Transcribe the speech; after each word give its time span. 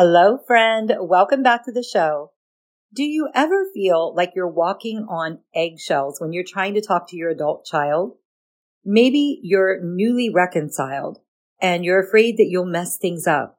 Hello, 0.00 0.38
friend. 0.46 0.92
Welcome 1.00 1.42
back 1.42 1.64
to 1.64 1.72
the 1.72 1.82
show. 1.82 2.30
Do 2.94 3.02
you 3.02 3.30
ever 3.34 3.66
feel 3.74 4.14
like 4.14 4.30
you're 4.32 4.46
walking 4.46 5.04
on 5.10 5.40
eggshells 5.56 6.20
when 6.20 6.32
you're 6.32 6.44
trying 6.46 6.74
to 6.74 6.80
talk 6.80 7.08
to 7.08 7.16
your 7.16 7.30
adult 7.30 7.64
child? 7.64 8.12
Maybe 8.84 9.40
you're 9.42 9.82
newly 9.82 10.30
reconciled 10.32 11.18
and 11.60 11.84
you're 11.84 11.98
afraid 11.98 12.36
that 12.36 12.46
you'll 12.46 12.64
mess 12.64 12.96
things 12.96 13.26
up. 13.26 13.58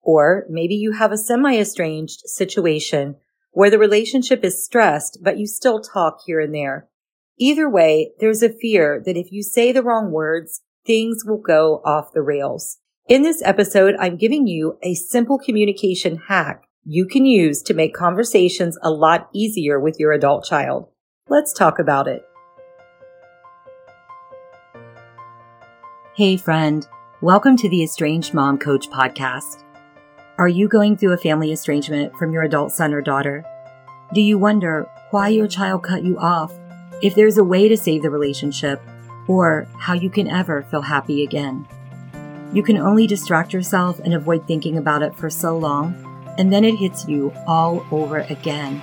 Or 0.00 0.46
maybe 0.48 0.76
you 0.76 0.92
have 0.92 1.10
a 1.10 1.18
semi-estranged 1.18 2.20
situation 2.26 3.16
where 3.50 3.68
the 3.68 3.76
relationship 3.76 4.44
is 4.44 4.64
stressed, 4.64 5.18
but 5.24 5.40
you 5.40 5.46
still 5.48 5.80
talk 5.80 6.20
here 6.24 6.38
and 6.38 6.54
there. 6.54 6.88
Either 7.36 7.68
way, 7.68 8.12
there's 8.20 8.44
a 8.44 8.48
fear 8.48 9.02
that 9.04 9.16
if 9.16 9.32
you 9.32 9.42
say 9.42 9.72
the 9.72 9.82
wrong 9.82 10.12
words, 10.12 10.60
things 10.86 11.24
will 11.26 11.42
go 11.44 11.82
off 11.84 12.12
the 12.12 12.22
rails. 12.22 12.78
In 13.08 13.22
this 13.22 13.42
episode, 13.44 13.96
I'm 13.98 14.16
giving 14.16 14.46
you 14.46 14.78
a 14.82 14.94
simple 14.94 15.38
communication 15.38 16.16
hack 16.28 16.62
you 16.84 17.06
can 17.06 17.26
use 17.26 17.60
to 17.62 17.74
make 17.74 17.92
conversations 17.92 18.78
a 18.82 18.90
lot 18.90 19.28
easier 19.32 19.80
with 19.80 19.98
your 19.98 20.12
adult 20.12 20.44
child. 20.44 20.86
Let's 21.28 21.52
talk 21.52 21.78
about 21.80 22.06
it. 22.06 22.22
Hey 26.14 26.36
friend, 26.36 26.86
welcome 27.20 27.56
to 27.56 27.68
the 27.68 27.82
Estranged 27.82 28.32
Mom 28.32 28.58
Coach 28.58 28.88
podcast. 28.90 29.64
Are 30.38 30.48
you 30.48 30.68
going 30.68 30.96
through 30.96 31.14
a 31.14 31.18
family 31.18 31.50
estrangement 31.50 32.14
from 32.16 32.32
your 32.32 32.42
adult 32.42 32.70
son 32.70 32.94
or 32.94 33.00
daughter? 33.00 33.44
Do 34.12 34.20
you 34.20 34.38
wonder 34.38 34.88
why 35.10 35.28
your 35.28 35.48
child 35.48 35.82
cut 35.82 36.04
you 36.04 36.16
off, 36.18 36.52
if 37.02 37.14
there's 37.14 37.38
a 37.38 37.44
way 37.44 37.68
to 37.68 37.76
save 37.76 38.02
the 38.02 38.10
relationship, 38.10 38.80
or 39.26 39.66
how 39.78 39.94
you 39.94 40.10
can 40.10 40.28
ever 40.28 40.62
feel 40.62 40.82
happy 40.82 41.24
again? 41.24 41.66
You 42.52 42.64
can 42.64 42.78
only 42.78 43.06
distract 43.06 43.52
yourself 43.52 44.00
and 44.00 44.12
avoid 44.12 44.44
thinking 44.44 44.76
about 44.76 45.02
it 45.02 45.14
for 45.14 45.30
so 45.30 45.56
long, 45.56 45.94
and 46.36 46.52
then 46.52 46.64
it 46.64 46.74
hits 46.74 47.06
you 47.06 47.32
all 47.46 47.86
over 47.92 48.18
again. 48.28 48.82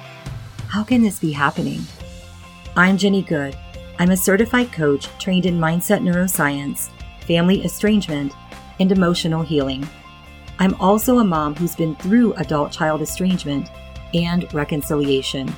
How 0.69 0.85
can 0.85 1.01
this 1.01 1.19
be 1.19 1.33
happening? 1.33 1.81
I'm 2.77 2.97
Jenny 2.97 3.21
Good. 3.21 3.57
I'm 3.99 4.11
a 4.11 4.17
certified 4.17 4.71
coach 4.71 5.09
trained 5.19 5.45
in 5.45 5.59
mindset 5.59 6.01
neuroscience, 6.01 6.91
family 7.21 7.65
estrangement, 7.65 8.31
and 8.79 8.89
emotional 8.89 9.41
healing. 9.41 9.85
I'm 10.59 10.75
also 10.75 11.17
a 11.17 11.25
mom 11.25 11.53
who's 11.55 11.75
been 11.75 11.95
through 11.97 12.35
adult 12.35 12.71
child 12.71 13.01
estrangement 13.01 13.69
and 14.13 14.51
reconciliation. 14.53 15.53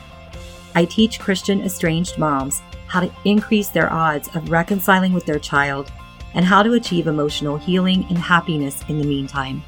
I 0.73 0.86
teach 0.86 1.20
Christian 1.20 1.61
estranged 1.61 2.17
moms 2.17 2.64
how 2.88 3.02
to 3.02 3.11
increase 3.23 3.70
their 3.70 3.94
odds 3.94 4.36
of 4.36 4.50
reconciling 4.50 5.14
with 5.14 5.28
their 5.28 5.38
child 5.38 5.92
and 6.33 6.45
how 6.45 6.63
to 6.63 6.73
achieve 6.73 7.08
emotional 7.08 7.58
healing 7.58 8.05
and 8.09 8.17
happiness 8.17 8.83
in 8.88 8.99
the 8.99 9.08
meantime. 9.08 9.63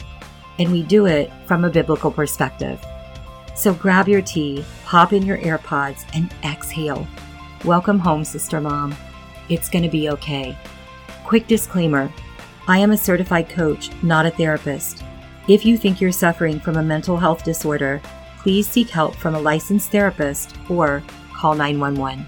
And 0.60 0.72
we 0.72 0.84
do 0.84 1.06
it 1.06 1.32
from 1.46 1.64
a 1.64 1.70
biblical 1.70 2.12
perspective. 2.12 2.84
So 3.56 3.74
grab 3.74 4.08
your 4.08 4.22
tea, 4.22 4.64
pop 4.86 5.14
in 5.14 5.26
your 5.26 5.38
AirPods, 5.40 6.06
and 6.14 6.34
exhale. 6.44 7.08
Welcome 7.66 8.00
home, 8.00 8.24
Sister 8.24 8.62
Mom. 8.62 8.96
It's 9.50 9.70
going 9.70 9.84
to 9.84 9.90
be 9.90 10.10
okay. 10.10 10.58
Quick 11.24 11.48
disclaimer 11.48 12.12
I 12.68 12.78
am 12.78 12.92
a 12.92 12.98
certified 12.98 13.50
coach, 13.50 13.90
not 14.04 14.26
a 14.26 14.32
therapist. 14.32 15.04
If 15.48 15.66
you 15.66 15.78
think 15.78 16.00
you're 16.00 16.12
suffering 16.12 16.60
from 16.60 16.78
a 16.78 16.84
mental 16.84 17.18
health 17.18 17.44
disorder, 17.44 18.02
please 18.40 18.68
seek 18.68 18.90
help 18.90 19.16
from 19.16 19.36
a 19.36 19.40
licensed 19.40 19.92
therapist 19.92 20.56
or 20.70 21.04
call 21.34 21.56
911. 21.56 22.26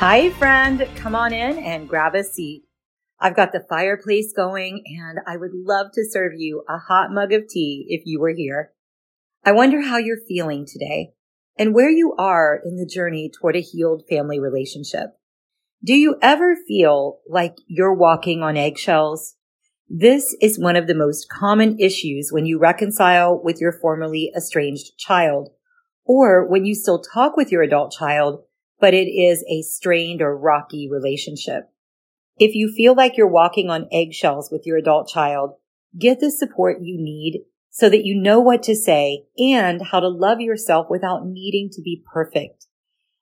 Hi, 0.00 0.30
friend. 0.30 0.86
Come 0.94 1.16
on 1.16 1.32
in 1.32 1.58
and 1.58 1.88
grab 1.88 2.14
a 2.14 2.22
seat. 2.22 2.62
I've 3.18 3.34
got 3.34 3.50
the 3.50 3.66
fireplace 3.68 4.32
going 4.32 4.84
and 4.86 5.18
I 5.26 5.36
would 5.36 5.50
love 5.52 5.88
to 5.94 6.08
serve 6.08 6.34
you 6.36 6.62
a 6.68 6.78
hot 6.78 7.10
mug 7.10 7.32
of 7.32 7.48
tea 7.48 7.84
if 7.88 8.02
you 8.06 8.20
were 8.20 8.32
here. 8.32 8.70
I 9.44 9.50
wonder 9.50 9.80
how 9.80 9.96
you're 9.98 10.20
feeling 10.28 10.66
today 10.66 11.14
and 11.58 11.74
where 11.74 11.90
you 11.90 12.14
are 12.16 12.60
in 12.64 12.76
the 12.76 12.86
journey 12.86 13.28
toward 13.28 13.56
a 13.56 13.60
healed 13.60 14.04
family 14.08 14.38
relationship. 14.38 15.18
Do 15.82 15.94
you 15.94 16.14
ever 16.22 16.54
feel 16.54 17.18
like 17.28 17.56
you're 17.66 17.92
walking 17.92 18.40
on 18.40 18.56
eggshells? 18.56 19.34
This 19.88 20.32
is 20.40 20.60
one 20.60 20.76
of 20.76 20.86
the 20.86 20.94
most 20.94 21.28
common 21.28 21.76
issues 21.80 22.30
when 22.30 22.46
you 22.46 22.60
reconcile 22.60 23.42
with 23.42 23.60
your 23.60 23.72
formerly 23.72 24.30
estranged 24.36 24.96
child 24.96 25.48
or 26.04 26.46
when 26.48 26.64
you 26.64 26.76
still 26.76 27.02
talk 27.02 27.36
with 27.36 27.50
your 27.50 27.62
adult 27.62 27.90
child 27.90 28.44
but 28.80 28.94
it 28.94 29.08
is 29.08 29.44
a 29.48 29.62
strained 29.62 30.22
or 30.22 30.36
rocky 30.36 30.88
relationship. 30.90 31.70
If 32.38 32.54
you 32.54 32.72
feel 32.72 32.94
like 32.94 33.16
you're 33.16 33.26
walking 33.26 33.68
on 33.68 33.88
eggshells 33.90 34.50
with 34.50 34.64
your 34.64 34.76
adult 34.76 35.08
child, 35.08 35.54
get 35.98 36.20
the 36.20 36.30
support 36.30 36.78
you 36.80 36.96
need 36.98 37.44
so 37.70 37.88
that 37.88 38.04
you 38.04 38.20
know 38.20 38.40
what 38.40 38.62
to 38.64 38.74
say 38.74 39.24
and 39.38 39.82
how 39.82 40.00
to 40.00 40.08
love 40.08 40.40
yourself 40.40 40.86
without 40.88 41.26
needing 41.26 41.68
to 41.72 41.82
be 41.82 42.02
perfect. 42.12 42.66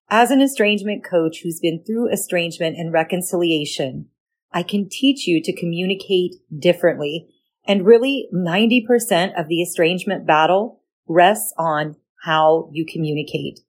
As 0.09 0.31
an 0.31 0.41
estrangement 0.41 1.05
coach 1.05 1.41
who's 1.43 1.61
been 1.61 1.83
through 1.84 2.12
estrangement 2.12 2.77
and 2.77 2.93
reconciliation, 2.93 4.06
I 4.53 4.62
can 4.62 4.88
teach 4.88 5.27
you 5.27 5.43
to 5.43 5.53
communicate 5.53 6.37
differently. 6.56 7.28
And 7.67 7.84
really 7.84 8.28
90% 8.33 9.38
of 9.38 9.49
the 9.49 9.61
estrangement 9.61 10.27
battle 10.27 10.81
rests 11.09 11.53
on 11.59 11.97
how 12.25 12.71
you 12.73 12.87
communicate. 12.87 13.61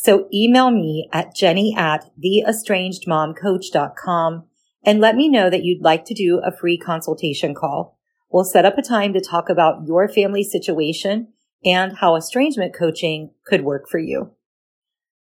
So 0.00 0.28
email 0.32 0.70
me 0.70 1.08
at 1.12 1.34
jenny 1.34 1.74
at 1.76 2.08
theestrangedmomcoach.com 2.24 4.44
and 4.84 5.00
let 5.00 5.16
me 5.16 5.28
know 5.28 5.50
that 5.50 5.64
you'd 5.64 5.82
like 5.82 6.04
to 6.04 6.14
do 6.14 6.38
a 6.38 6.56
free 6.56 6.78
consultation 6.78 7.52
call. 7.52 7.98
We'll 8.30 8.44
set 8.44 8.64
up 8.64 8.78
a 8.78 8.82
time 8.82 9.12
to 9.14 9.20
talk 9.20 9.48
about 9.48 9.88
your 9.88 10.08
family 10.08 10.44
situation 10.44 11.32
and 11.64 11.96
how 11.96 12.14
estrangement 12.14 12.76
coaching 12.78 13.32
could 13.44 13.64
work 13.64 13.88
for 13.88 13.98
you. 13.98 14.30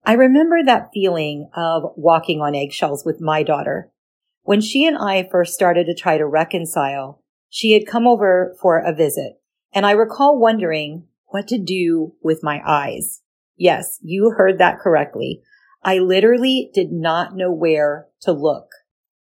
I 0.03 0.11
remember 0.11 0.61
that 0.61 0.89
feeling 0.93 1.49
of 1.55 1.93
walking 1.95 2.41
on 2.41 2.53
eggshells 2.53 3.05
with 3.05 3.21
my 3.21 3.43
daughter. 3.43 3.93
When 4.43 4.59
she 4.59 4.85
and 4.85 4.97
I 4.97 5.25
first 5.31 5.53
started 5.53 5.85
to 5.85 5.95
try 5.95 6.17
to 6.17 6.27
reconcile, 6.27 7.23
she 7.49 7.71
had 7.71 7.87
come 7.87 8.05
over 8.05 8.57
for 8.61 8.79
a 8.79 8.93
visit 8.93 9.39
and 9.71 9.85
I 9.85 9.91
recall 9.91 10.37
wondering 10.37 11.05
what 11.27 11.47
to 11.47 11.57
do 11.57 12.15
with 12.21 12.43
my 12.43 12.61
eyes. 12.67 13.21
Yes, 13.57 13.99
you 14.01 14.31
heard 14.31 14.57
that 14.59 14.79
correctly. 14.79 15.41
I 15.83 15.99
literally 15.99 16.71
did 16.73 16.91
not 16.91 17.35
know 17.35 17.51
where 17.51 18.07
to 18.21 18.31
look. 18.31 18.69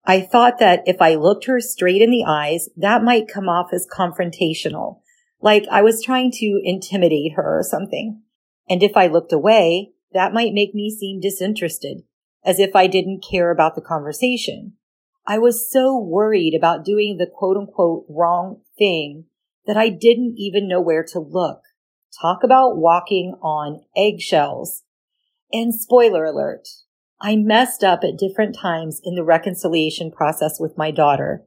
I 0.06 0.22
thought 0.22 0.60
that 0.60 0.82
if 0.86 1.02
I 1.02 1.16
looked 1.16 1.46
her 1.46 1.60
straight 1.60 2.02
in 2.02 2.10
the 2.10 2.26
eyes, 2.26 2.70
that 2.76 3.04
might 3.04 3.28
come 3.28 3.48
off 3.48 3.72
as 3.74 3.88
confrontational, 3.88 5.00
like 5.42 5.66
I 5.72 5.82
was 5.82 6.04
trying 6.04 6.32
to 6.32 6.62
intimidate 6.64 7.34
her 7.36 7.60
or 7.60 7.64
something. 7.64 8.22
And 8.70 8.82
if 8.82 8.98
I 8.98 9.08
looked 9.08 9.34
away, 9.34 9.92
that 10.14 10.34
might 10.34 10.54
make 10.54 10.74
me 10.74 10.90
seem 10.90 11.20
disinterested, 11.20 12.04
as 12.46 12.60
if 12.60 12.76
I 12.76 12.88
didn't 12.88 13.26
care 13.30 13.52
about 13.52 13.76
the 13.76 13.82
conversation. 13.82 14.74
I 15.26 15.38
was 15.38 15.72
so 15.72 15.98
worried 15.98 16.54
about 16.54 16.86
doing 16.86 17.18
the 17.18 17.28
quote 17.28 17.58
unquote 17.58 18.06
wrong 18.10 18.62
thing 18.78 19.26
that 19.66 19.78
I 19.78 19.90
didn't 19.90 20.36
even 20.38 20.68
know 20.68 20.82
where 20.82 21.04
to 21.12 21.20
look. 21.20 21.62
Talk 22.22 22.44
about 22.44 22.78
walking 22.78 23.36
on 23.42 23.82
eggshells. 23.98 24.84
And 25.52 25.74
spoiler 25.74 26.26
alert, 26.26 26.68
I 27.20 27.36
messed 27.36 27.84
up 27.84 28.04
at 28.04 28.18
different 28.18 28.56
times 28.56 29.02
in 29.04 29.16
the 29.16 29.24
reconciliation 29.24 30.12
process 30.12 30.60
with 30.60 30.78
my 30.78 30.92
daughter. 30.92 31.44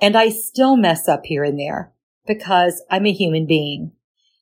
And 0.00 0.16
I 0.16 0.30
still 0.30 0.76
mess 0.76 1.08
up 1.08 1.26
here 1.26 1.44
and 1.44 1.58
there 1.58 1.92
because 2.26 2.82
I'm 2.90 3.06
a 3.06 3.12
human 3.12 3.46
being. 3.46 3.92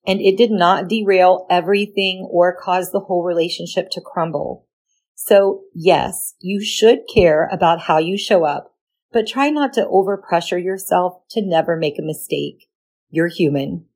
And 0.06 0.20
it 0.20 0.36
did 0.36 0.50
not 0.50 0.88
derail 0.88 1.46
everything 1.50 2.28
or 2.30 2.56
cause 2.56 2.92
the 2.92 3.00
whole 3.00 3.24
relationship 3.24 3.90
to 3.90 4.00
crumble. 4.00 4.66
So 5.14 5.62
yes, 5.74 6.34
you 6.40 6.62
should 6.62 7.00
care 7.12 7.48
about 7.50 7.80
how 7.80 7.98
you 7.98 8.16
show 8.16 8.44
up, 8.44 8.74
but 9.12 9.26
try 9.26 9.50
not 9.50 9.72
to 9.74 9.86
overpressure 9.86 10.62
yourself 10.62 11.26
to 11.30 11.42
never 11.42 11.76
make 11.76 11.98
a 11.98 12.02
mistake. 12.02 12.68
You're 13.10 13.28
human. 13.28 13.86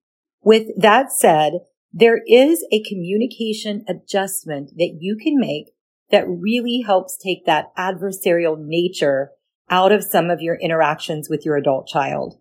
With 0.43 0.69
that 0.81 1.13
said, 1.13 1.61
there 1.93 2.21
is 2.27 2.65
a 2.71 2.83
communication 2.83 3.85
adjustment 3.89 4.71
that 4.77 4.99
you 5.01 5.17
can 5.17 5.39
make 5.39 5.73
that 6.11 6.29
really 6.29 6.83
helps 6.87 7.17
take 7.17 7.47
that 7.47 7.75
adversarial 7.77 8.59
nature 8.59 9.31
out 9.69 9.93
of 9.93 10.05
some 10.05 10.31
of 10.31 10.41
your 10.41 10.57
interactions 10.57 11.29
with 11.29 11.45
your 11.45 11.57
adult 11.57 11.87
child. 11.87 12.39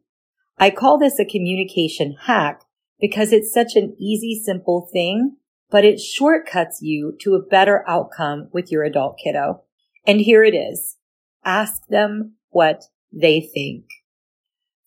I 0.57 0.71
call 0.71 0.97
this 0.97 1.19
a 1.19 1.25
communication 1.25 2.15
hack 2.25 2.61
because 2.99 3.31
it's 3.31 3.53
such 3.53 3.75
an 3.75 3.95
easy, 3.97 4.39
simple 4.43 4.89
thing, 4.91 5.37
but 5.69 5.85
it 5.85 5.99
shortcuts 5.99 6.81
you 6.81 7.15
to 7.21 7.35
a 7.35 7.41
better 7.41 7.87
outcome 7.87 8.49
with 8.51 8.71
your 8.71 8.83
adult 8.83 9.19
kiddo. 9.23 9.63
And 10.05 10.19
here 10.19 10.43
it 10.43 10.55
is. 10.55 10.97
Ask 11.45 11.87
them 11.87 12.33
what 12.49 12.85
they 13.11 13.39
think. 13.41 13.85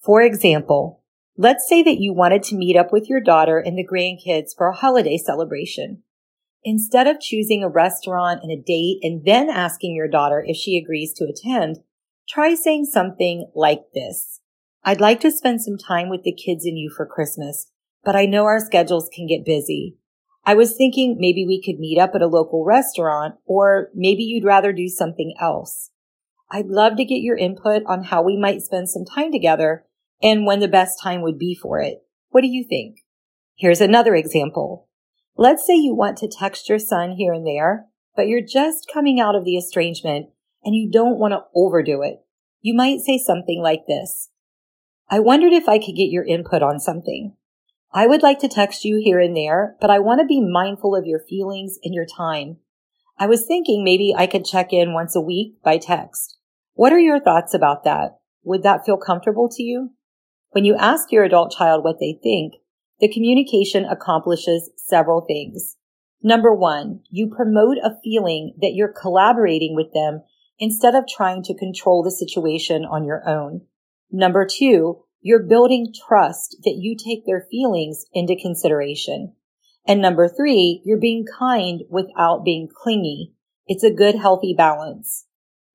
For 0.01 0.21
example, 0.21 1.02
Let's 1.37 1.67
say 1.67 1.83
that 1.83 1.99
you 1.99 2.13
wanted 2.13 2.43
to 2.45 2.57
meet 2.57 2.77
up 2.77 2.93
with 2.93 3.09
your 3.09 3.21
daughter 3.21 3.59
and 3.59 3.79
the 3.79 3.87
grandkids 3.87 4.51
for 4.57 4.69
a 4.69 4.77
holiday 4.77 5.17
celebration. 5.17 6.03
Instead 6.63 7.07
of 7.07 7.21
choosing 7.21 7.63
a 7.63 7.71
restaurant 7.71 8.41
and 8.43 8.53
a 8.53 8.63
date 8.63 8.99
and 9.03 9.25
then 9.25 9.49
asking 9.49 9.95
your 9.95 10.09
daughter 10.09 10.45
if 10.47 10.57
she 10.57 10.77
agrees 10.77 11.13
to 11.15 11.25
attend, 11.25 11.79
try 12.29 12.55
saying 12.55 12.85
something 12.85 13.51
like 13.55 13.81
this. 13.95 14.41
I'd 14.85 15.01
like 15.01 15.21
to 15.21 15.31
spend 15.31 15.63
some 15.63 15.79
time 15.79 16.11
with 16.11 16.23
the 16.23 16.35
kids 16.35 16.67
and 16.67 16.79
you 16.79 16.91
for 16.95 17.07
Christmas, 17.07 17.71
but 18.05 18.15
I 18.15 18.27
know 18.27 18.45
our 18.45 18.61
schedules 18.61 19.09
can 19.13 19.27
get 19.27 19.45
busy. 19.45 19.97
I 20.45 20.55
was 20.55 20.77
thinking 20.77 21.17
maybe 21.19 21.47
we 21.47 21.63
could 21.63 21.81
meet 21.81 21.99
up 21.99 22.15
at 22.15 22.23
a 22.23 22.27
local 22.27 22.65
restaurant 22.65 23.37
or 23.47 23.89
maybe 23.95 24.23
you'd 24.23 24.45
rather 24.45 24.73
do 24.73 24.89
something 24.89 25.35
else. 25.41 25.91
I'd 26.51 26.67
love 26.67 26.97
to 26.97 27.05
get 27.05 27.23
your 27.23 27.39
input 27.39 27.85
on 27.87 28.05
how 28.05 28.23
we 28.23 28.37
might 28.37 28.61
spend 28.61 28.91
some 28.91 29.07
time 29.07 29.33
together 29.33 29.87
and 30.23 30.47
when 30.47 30.61
the 30.61 30.69
best 30.69 31.01
time 31.03 31.23
would 31.23 31.39
be 31.39 31.55
for 31.55 31.81
it. 31.81 31.99
What 32.31 32.43
do 32.43 32.49
you 32.49 32.65
think? 32.69 32.99
Here's 33.57 33.81
another 33.81 34.15
example. 34.15 34.89
Let's 35.37 35.67
say 35.67 35.75
you 35.75 35.95
want 35.95 36.19
to 36.19 36.29
text 36.29 36.69
your 36.69 36.79
son 36.79 37.13
here 37.13 37.33
and 37.33 37.47
there, 37.47 37.87
but 38.17 38.29
you're 38.29 38.47
just 38.47 38.91
coming 38.93 39.21
out 39.21 39.35
of 39.35 39.45
the 39.45 39.57
estrangement 39.57 40.29
and 40.65 40.75
you 40.75 40.91
don't 40.91 41.19
want 41.19 41.33
to 41.33 41.45
overdo 41.55 42.03
it. 42.03 42.19
You 42.61 42.75
might 42.75 43.01
say 43.01 43.19
something 43.19 43.61
like 43.63 43.87
this. 43.87 44.31
I 45.11 45.19
wondered 45.19 45.53
if 45.53 45.69
I 45.69 45.79
could 45.79 45.97
get 45.97 46.11
your 46.11 46.25
input 46.25 46.63
on 46.63 46.79
something. 46.79 47.37
I 47.93 48.07
would 48.07 48.23
like 48.23 48.39
to 48.41 48.49
text 48.49 48.85
you 48.85 49.01
here 49.03 49.21
and 49.21 49.37
there, 49.37 49.77
but 49.81 49.91
I 49.91 49.99
want 49.99 50.21
to 50.21 50.27
be 50.27 50.41
mindful 50.41 50.97
of 50.97 51.07
your 51.07 51.21
feelings 51.21 51.79
and 51.85 51.93
your 51.95 52.07
time. 52.07 52.59
I 53.19 53.27
was 53.27 53.45
thinking 53.45 53.85
maybe 53.85 54.15
I 54.17 54.27
could 54.27 54.47
check 54.47 54.73
in 54.73 54.95
once 54.95 55.15
a 55.15 55.21
week 55.21 55.63
by 55.63 55.77
text. 55.77 56.39
What 56.75 56.93
are 56.93 56.99
your 56.99 57.21
thoughts 57.21 57.53
about 57.53 57.85
that? 57.85 58.19
Would 58.45 58.63
that 58.63 58.87
feel 58.87 58.97
comfortable 58.97 59.49
to 59.51 59.63
you? 59.63 59.91
When 60.53 60.65
you 60.65 60.77
ask 60.77 61.11
your 61.11 61.25
adult 61.25 61.55
child 61.57 61.83
what 61.83 61.99
they 61.99 62.19
think, 62.23 62.55
the 63.01 63.13
communication 63.13 63.85
accomplishes 63.85 64.71
several 64.77 65.23
things. 65.23 65.77
Number 66.23 66.55
one, 66.55 67.01
you 67.11 67.29
promote 67.35 67.79
a 67.83 67.97
feeling 68.05 68.55
that 68.61 68.75
you're 68.75 68.93
collaborating 68.93 69.75
with 69.75 69.93
them 69.93 70.23
instead 70.59 70.95
of 70.95 71.09
trying 71.09 71.43
to 71.45 71.57
control 71.57 72.03
the 72.05 72.11
situation 72.11 72.85
on 72.85 73.05
your 73.05 73.29
own. 73.29 73.63
Number 74.11 74.47
two, 74.47 75.05
you're 75.23 75.43
building 75.43 75.93
trust 76.07 76.59
that 76.65 76.77
you 76.79 76.97
take 76.97 77.25
their 77.25 77.47
feelings 77.51 78.05
into 78.13 78.37
consideration. 78.41 79.35
And 79.89 80.03
number 80.03 80.29
three, 80.29 80.83
you're 80.85 81.01
being 81.01 81.25
kind 81.39 81.81
without 81.89 82.45
being 82.45 82.69
clingy. 82.73 83.33
It's 83.67 83.85
a 83.85 83.91
good, 83.91 84.17
healthy 84.17 84.55
balance. 84.57 85.27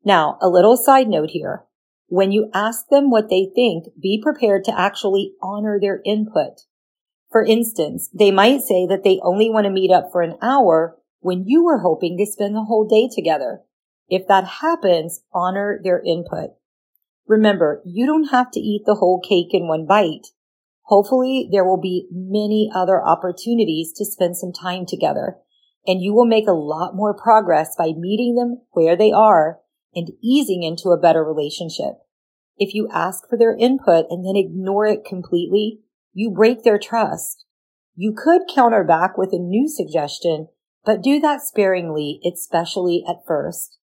Now, 0.06 0.38
a 0.42 0.48
little 0.48 0.78
side 0.78 1.08
note 1.08 1.32
here. 1.32 1.67
When 2.08 2.32
you 2.32 2.50
ask 2.54 2.88
them 2.90 3.10
what 3.10 3.30
they 3.30 3.50
think, 3.54 3.86
be 4.02 4.22
prepared 4.22 4.64
to 4.66 4.80
actually 4.80 5.34
honor 5.42 5.78
their 5.80 6.02
input. 6.06 6.62
For 7.30 7.44
instance, 7.44 8.10
they 8.18 8.32
might 8.32 8.62
say 8.62 8.86
that 8.88 9.04
they 9.04 9.20
only 9.22 9.50
want 9.50 9.66
to 9.66 9.72
meet 9.72 9.92
up 9.92 10.10
for 10.12 10.22
an 10.22 10.38
hour 10.42 10.98
when 11.20 11.44
you 11.46 11.66
were 11.66 11.80
hoping 11.80 12.18
to 12.18 12.26
spend 12.26 12.56
the 12.56 12.64
whole 12.64 12.88
day 12.88 13.10
together. 13.14 13.62
If 14.08 14.28
that 14.28 14.46
happens, 14.62 15.22
honor 15.34 15.82
their 15.84 16.02
input. 16.02 16.52
Remember, 17.28 17.82
you 17.86 18.06
don't 18.06 18.30
have 18.30 18.52
to 18.52 18.60
eat 18.62 18.84
the 18.86 18.96
whole 18.96 19.20
cake 19.20 19.50
in 19.52 19.68
one 19.68 19.86
bite. 19.86 20.28
Hopefully 20.84 21.50
there 21.52 21.66
will 21.66 21.82
be 21.82 22.08
many 22.10 22.72
other 22.74 23.06
opportunities 23.06 23.92
to 23.98 24.06
spend 24.06 24.38
some 24.38 24.54
time 24.54 24.86
together 24.86 25.38
and 25.88 26.02
you 26.02 26.14
will 26.14 26.26
make 26.26 26.48
a 26.48 26.52
lot 26.52 26.96
more 26.96 27.14
progress 27.14 27.74
by 27.78 27.94
meeting 27.98 28.36
them 28.36 28.62
where 28.72 28.96
they 28.96 29.12
are 29.12 29.60
and 29.94 30.10
easing 30.24 30.64
into 30.64 30.90
a 30.90 31.00
better 31.00 31.24
relationship. 31.24 31.96
If 32.58 32.74
you 32.74 32.90
ask 32.92 33.28
for 33.30 33.38
their 33.38 33.56
input 33.56 34.06
and 34.10 34.26
then 34.26 34.36
ignore 34.36 34.86
it 34.86 35.06
completely, 35.06 35.80
you 36.14 36.32
break 36.32 36.64
their 36.64 36.80
trust. 36.80 37.46
You 37.96 38.14
could 38.16 38.42
counter 38.54 38.84
back 38.84 39.18
with 39.18 39.34
a 39.34 39.40
new 39.40 39.68
suggestion, 39.68 40.48
but 40.86 41.02
do 41.02 41.20
that 41.20 41.42
sparingly, 41.42 42.20
especially 42.26 43.04
at 43.08 43.26
first. 43.28 43.78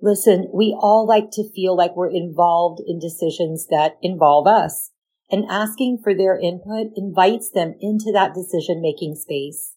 Listen, 0.00 0.48
we 0.52 0.76
all 0.78 1.06
like 1.06 1.30
to 1.32 1.50
feel 1.50 1.76
like 1.76 1.96
we're 1.96 2.10
involved 2.10 2.80
in 2.86 2.98
decisions 2.98 3.66
that 3.68 3.98
involve 4.02 4.46
us, 4.46 4.90
and 5.30 5.44
asking 5.50 5.98
for 6.02 6.14
their 6.14 6.38
input 6.38 6.88
invites 6.96 7.50
them 7.50 7.74
into 7.80 8.12
that 8.12 8.34
decision 8.34 8.80
making 8.80 9.14
space. 9.14 9.74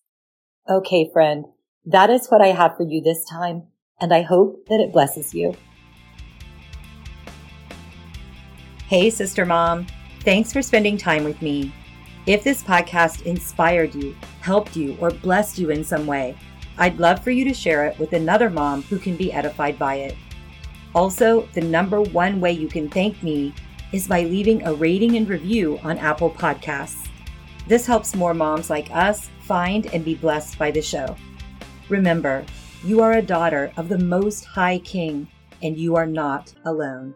Okay, 0.69 1.09
friend, 1.11 1.45
that 1.85 2.09
is 2.09 2.27
what 2.27 2.41
I 2.41 2.47
have 2.47 2.77
for 2.77 2.83
you 2.83 3.01
this 3.01 3.25
time, 3.25 3.63
and 3.99 4.13
I 4.13 4.21
hope 4.21 4.67
that 4.67 4.79
it 4.79 4.93
blesses 4.93 5.33
you. 5.33 5.55
Hey, 8.91 9.09
Sister 9.09 9.45
Mom. 9.45 9.87
Thanks 10.25 10.51
for 10.51 10.61
spending 10.61 10.97
time 10.97 11.23
with 11.23 11.41
me. 11.41 11.71
If 12.25 12.43
this 12.43 12.61
podcast 12.61 13.21
inspired 13.21 13.95
you, 13.95 14.13
helped 14.41 14.75
you, 14.75 14.97
or 14.99 15.11
blessed 15.11 15.57
you 15.57 15.69
in 15.69 15.81
some 15.85 16.05
way, 16.05 16.37
I'd 16.77 16.99
love 16.99 17.23
for 17.23 17.31
you 17.31 17.45
to 17.45 17.53
share 17.53 17.85
it 17.85 17.97
with 17.97 18.11
another 18.11 18.49
mom 18.49 18.81
who 18.81 18.99
can 18.99 19.15
be 19.15 19.31
edified 19.31 19.79
by 19.79 19.95
it. 19.95 20.17
Also, 20.93 21.47
the 21.53 21.61
number 21.61 22.01
one 22.01 22.41
way 22.41 22.51
you 22.51 22.67
can 22.67 22.89
thank 22.89 23.23
me 23.23 23.53
is 23.93 24.09
by 24.09 24.23
leaving 24.23 24.61
a 24.63 24.73
rating 24.73 25.15
and 25.15 25.29
review 25.29 25.79
on 25.83 25.97
Apple 25.97 26.29
Podcasts. 26.29 27.07
This 27.69 27.85
helps 27.85 28.13
more 28.13 28.33
moms 28.33 28.69
like 28.69 28.93
us 28.93 29.29
find 29.39 29.85
and 29.93 30.03
be 30.03 30.15
blessed 30.15 30.59
by 30.59 30.69
the 30.69 30.81
show. 30.81 31.15
Remember, 31.87 32.43
you 32.83 32.99
are 32.99 33.13
a 33.13 33.21
daughter 33.21 33.71
of 33.77 33.87
the 33.87 33.99
Most 33.99 34.43
High 34.43 34.79
King, 34.79 35.29
and 35.63 35.77
you 35.77 35.95
are 35.95 36.05
not 36.05 36.53
alone. 36.65 37.15